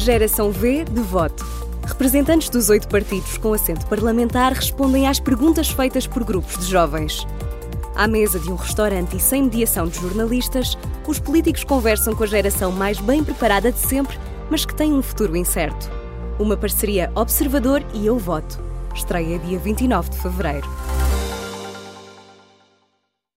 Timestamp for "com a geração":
12.14-12.72